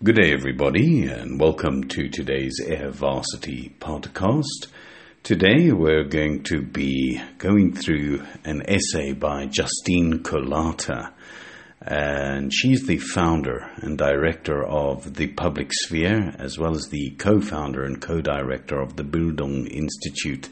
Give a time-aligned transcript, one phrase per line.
[0.00, 4.68] Good day, everybody, and welcome to today's Air Varsity podcast.
[5.24, 11.12] Today, we're going to be going through an essay by Justine Kolata,
[11.82, 17.40] and she's the founder and director of the Public Sphere, as well as the co
[17.40, 20.48] founder and co director of the Bildung Institute.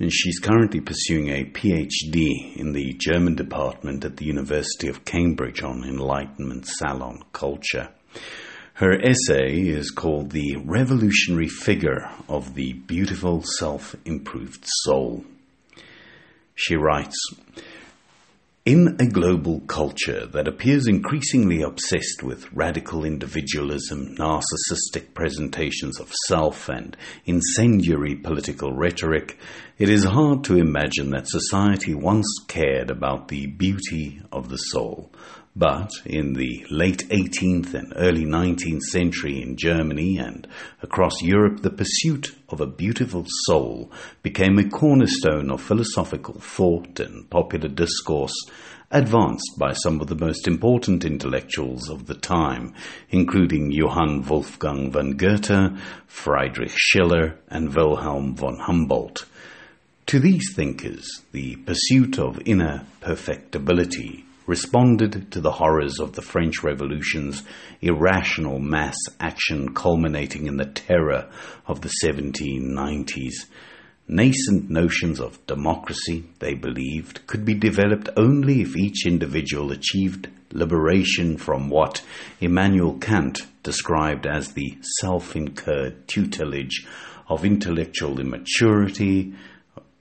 [0.00, 5.62] And she's currently pursuing a PhD in the German department at the University of Cambridge
[5.62, 7.90] on Enlightenment Salon Culture.
[8.82, 15.24] Her essay is called The Revolutionary Figure of the Beautiful Self Improved Soul.
[16.56, 17.14] She writes
[18.64, 26.68] In a global culture that appears increasingly obsessed with radical individualism, narcissistic presentations of self,
[26.68, 29.38] and incendiary political rhetoric,
[29.78, 35.12] it is hard to imagine that society once cared about the beauty of the soul
[35.54, 40.48] but in the late 18th and early 19th century in Germany and
[40.82, 47.28] across Europe, the pursuit of a beautiful soul became a cornerstone of philosophical thought and
[47.28, 48.34] popular discourse
[48.90, 52.74] advanced by some of the most important intellectuals of the time,
[53.10, 59.24] including Johann Wolfgang von Goethe, Friedrich Schiller, and Wilhelm von Humboldt.
[60.06, 66.62] To these thinkers, the pursuit of inner perfectibility responded to the horrors of the French
[66.62, 67.42] Revolution's
[67.80, 71.30] irrational mass action culminating in the terror
[71.66, 73.46] of the 1790s.
[74.08, 81.36] Nascent notions of democracy, they believed, could be developed only if each individual achieved liberation
[81.36, 82.02] from what
[82.40, 86.86] Immanuel Kant described as the self incurred tutelage
[87.28, 89.32] of intellectual immaturity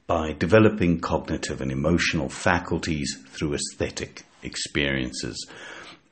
[0.08, 5.47] by developing cognitive and emotional faculties through aesthetic experiences.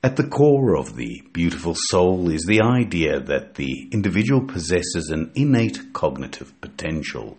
[0.02, 5.30] At the core of the beautiful soul is the idea that the individual possesses an
[5.34, 7.38] innate cognitive potential.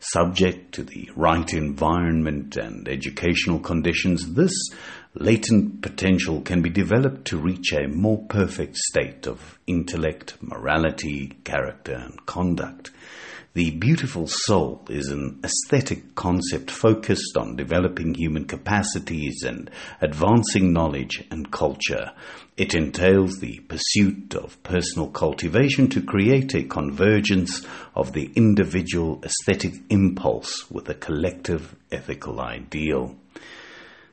[0.00, 4.52] Subject to the right environment and educational conditions, this
[5.14, 11.94] latent potential can be developed to reach a more perfect state of intellect, morality, character,
[11.94, 12.90] and conduct.
[13.52, 19.68] The beautiful soul is an aesthetic concept focused on developing human capacities and
[20.00, 22.12] advancing knowledge and culture.
[22.56, 27.66] It entails the pursuit of personal cultivation to create a convergence
[27.96, 33.16] of the individual aesthetic impulse with a collective ethical ideal.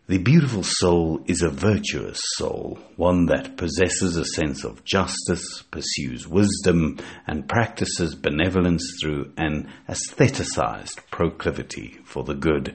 [0.10, 6.26] The beautiful soul is a virtuous soul, one that possesses a sense of justice, pursues
[6.26, 12.74] wisdom, and practices benevolence through an aestheticized proclivity for the good.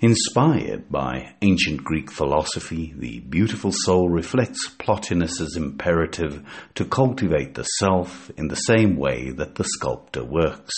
[0.00, 8.30] Inspired by ancient Greek philosophy, the beautiful soul reflects Plotinus's imperative to cultivate the self
[8.36, 10.74] in the same way that the sculptor works.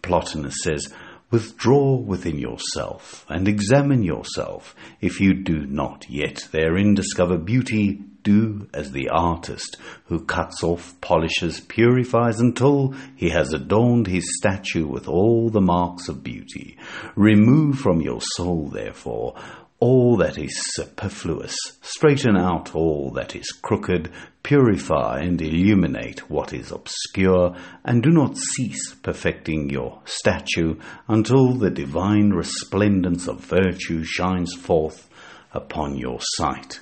[0.00, 0.86] Plotinus says,
[1.30, 4.74] Withdraw within yourself and examine yourself.
[5.00, 10.98] If you do not yet therein discover beauty, do as the artist who cuts off,
[11.00, 16.78] polishes, purifies until he has adorned his statue with all the marks of beauty.
[17.14, 19.34] Remove from your soul, therefore,
[19.80, 24.10] all that is superfluous, straighten out all that is crooked,
[24.42, 30.74] purify and illuminate what is obscure, and do not cease perfecting your statue
[31.06, 35.08] until the divine resplendence of virtue shines forth
[35.52, 36.80] upon your sight.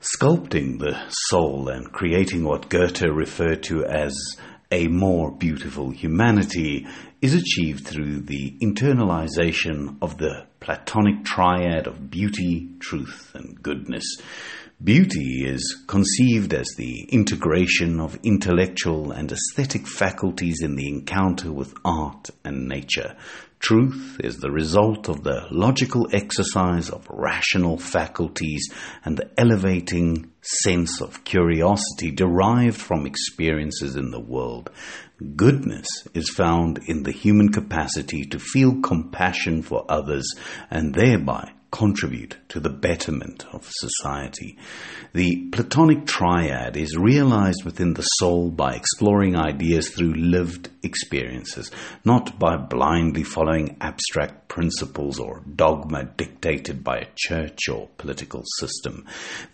[0.00, 4.14] Sculpting the soul and creating what Goethe referred to as
[4.70, 6.86] a more beautiful humanity
[7.22, 14.04] is achieved through the internalization of the Platonic triad of beauty, truth, and goodness.
[14.84, 21.72] Beauty is conceived as the integration of intellectual and aesthetic faculties in the encounter with
[21.82, 23.16] art and nature.
[23.58, 28.68] Truth is the result of the logical exercise of rational faculties
[29.02, 34.70] and the elevating sense of curiosity derived from experiences in the world.
[35.36, 40.30] Goodness is found in the human capacity to feel compassion for others
[40.70, 44.56] and thereby contribute to the betterment of society.
[45.12, 51.70] The Platonic triad is realized within the soul by exploring ideas through lived experiences,
[52.02, 59.04] not by blindly following abstract principles or dogma dictated by a church or political system.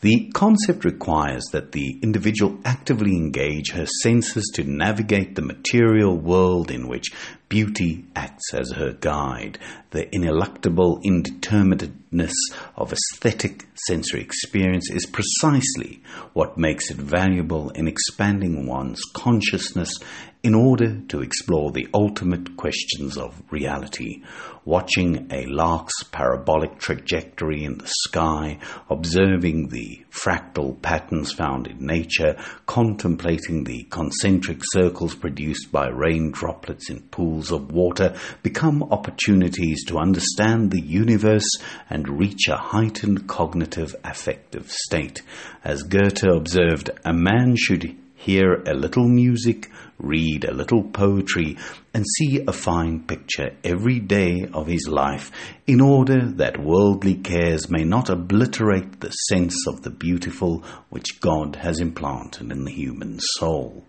[0.01, 6.71] The concept requires that the individual actively engage her senses to navigate the material world
[6.71, 7.11] in which
[7.53, 9.59] beauty acts as her guide.
[9.91, 12.33] The ineluctable indeterminateness
[12.77, 16.03] of aesthetic sensory experience is precisely
[16.33, 19.93] what makes it valuable in expanding one's consciousness
[20.43, 24.23] in order to explore the ultimate questions of reality,
[24.65, 28.59] watching a lark's parabolic trajectory in the sky,
[28.91, 32.37] observing the fractal patterns found in nature,
[32.67, 39.99] contemplating the concentric circles produced by rain droplets in pools of water, become opportunities to
[39.99, 41.49] understand the universe
[41.89, 45.23] and reach a heightened cognitive affective state.
[45.63, 51.57] As Goethe observed, a man should hear a little music, read a little poetry,
[51.93, 55.33] and see a fine picture every day of his life
[55.67, 61.57] in order that worldly cares may not obliterate the sense of the beautiful which God
[61.57, 63.85] has implanted in the human soul.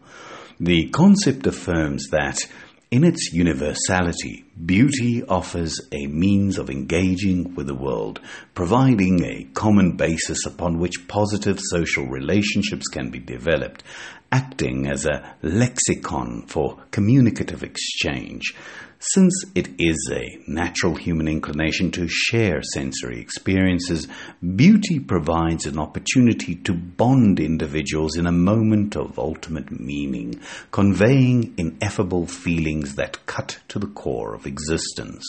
[0.60, 2.40] The concept affirms that
[2.90, 8.20] in its universality, beauty offers a means of engaging with the world,
[8.54, 13.84] providing a common basis upon which positive social relationships can be developed,
[14.32, 18.54] acting as a lexicon for communicative exchange.
[19.06, 24.08] Since it is a natural human inclination to share sensory experiences,
[24.56, 30.40] beauty provides an opportunity to bond individuals in a moment of ultimate meaning,
[30.72, 35.26] conveying ineffable feelings that cut to the core of existence.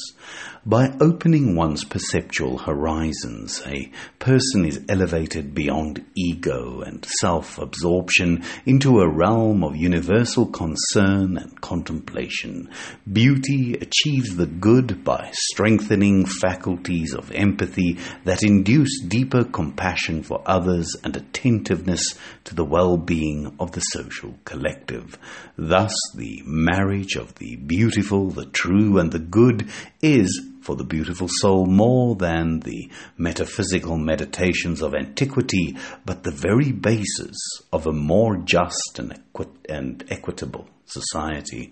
[0.67, 9.01] By opening one's perceptual horizons, a person is elevated beyond ego and self absorption into
[9.01, 12.71] a realm of universal concern and contemplation.
[13.13, 20.97] Beauty achieves the good by strengthening faculties of empathy that induce deeper compassion for others
[21.05, 22.15] and attentiveness
[22.45, 25.19] to the well being of the social collective.
[25.59, 29.69] Thus, the marriage of the beautiful, the true, and the good
[30.01, 36.73] is for the beautiful soul more than the metaphysical meditations of antiquity, but the very
[36.73, 37.37] basis
[37.71, 41.71] of a more just and, equi- and equitable society.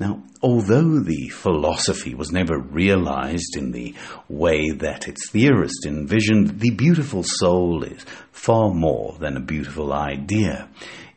[0.00, 3.94] Now, although the philosophy was never realized in the
[4.28, 10.68] way that its theorist envisioned, the beautiful soul is far more than a beautiful idea.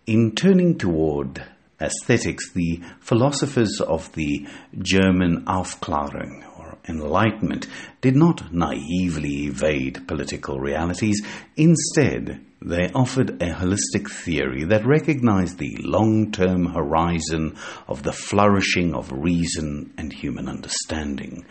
[0.05, 1.43] In turning toward
[1.81, 4.47] aesthetics, the philosophers of the
[4.77, 7.67] German Aufklärung or Enlightenment
[8.01, 11.21] did not naively evade political realities.
[11.57, 17.57] Instead, they offered a holistic theory that recognized the long term horizon
[17.87, 21.45] of the flourishing of reason and human understanding.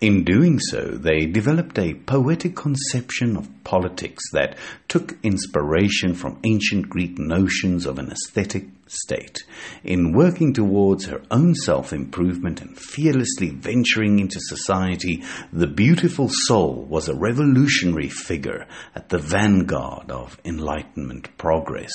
[0.00, 4.56] In doing so, they developed a poetic conception of politics that
[4.88, 9.38] took inspiration from ancient Greek notions of an aesthetic state.
[9.82, 16.84] In working towards her own self improvement and fearlessly venturing into society, the beautiful soul
[16.84, 21.92] was a revolutionary figure at the vanguard of Enlightenment progress.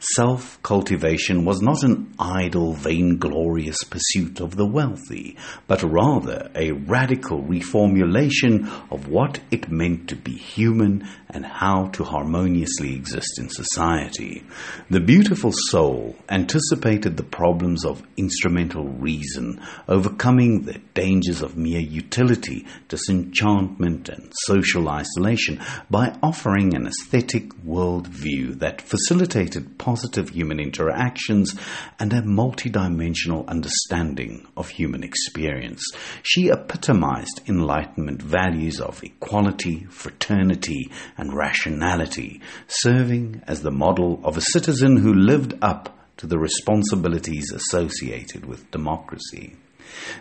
[0.00, 5.36] Self cultivation was not an idle, vainglorious pursuit of the wealthy,
[5.66, 12.04] but rather a radical reformulation of what it meant to be human and how to
[12.04, 14.42] harmoniously exist in society.
[14.88, 22.66] The beautiful soul anticipated the problems of instrumental reason, overcoming the dangers of mere utility,
[22.88, 25.60] disenchantment, and social isolation
[25.90, 31.54] by offering an aesthetic worldview that facilitated positive human interactions
[31.98, 35.82] and a multidimensional understanding of human experience.
[36.22, 44.42] She epitomized Enlightenment values of equality, fraternity, and rationality, serving as the model of a
[44.42, 49.56] citizen who lived up to the responsibilities associated with democracy.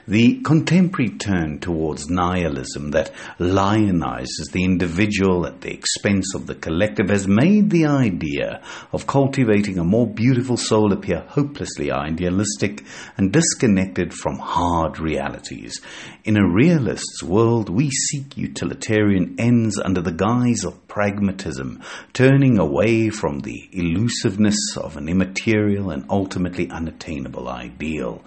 [0.08, 7.10] The contemporary turn towards nihilism that lionizes the individual at the expense of the collective
[7.10, 8.62] has made the idea
[8.94, 12.84] of cultivating a more beautiful soul appear hopelessly idealistic
[13.18, 15.82] and disconnected from hard realities.
[16.24, 21.80] In a realist's world, we seek utilitarian ends under the guise of pragmatism,
[22.12, 28.20] turning away from the elusiveness of an immaterial and ultimately unattainable ideal.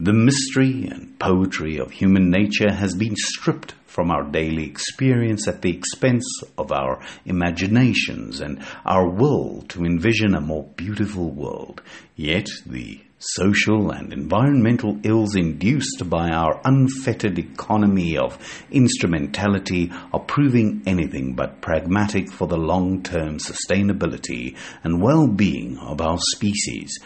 [0.00, 5.62] The mystery and poetry of human nature has been stripped from our daily experience at
[5.62, 6.26] the expense
[6.58, 11.80] of our imaginations and our will to envision a more beautiful world.
[12.16, 18.38] Yet the social and environmental ills induced by our unfettered economy of
[18.70, 26.00] instrumentality are proving anything but pragmatic for the long term sustainability and well being of
[26.00, 26.98] our species.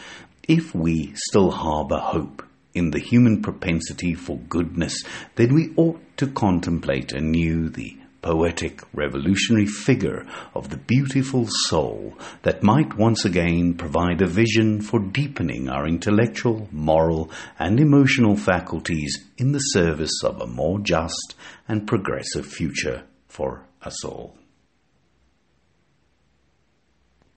[0.49, 2.43] If we still harbor hope
[2.75, 5.05] in the human propensity for goodness,
[5.37, 12.63] then we ought to contemplate anew the poetic, revolutionary figure of the beautiful soul that
[12.63, 19.53] might once again provide a vision for deepening our intellectual, moral, and emotional faculties in
[19.53, 21.35] the service of a more just
[21.69, 24.40] and progressive future for us all.